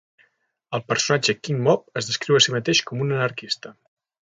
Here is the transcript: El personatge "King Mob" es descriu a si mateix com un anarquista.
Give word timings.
El 0.77 0.81
personatge 0.93 1.35
"King 1.43 1.59
Mob" 1.67 1.85
es 2.03 2.09
descriu 2.13 2.39
a 2.39 2.41
si 2.47 2.57
mateix 2.57 2.83
com 2.91 3.07
un 3.07 3.17
anarquista. 3.21 3.77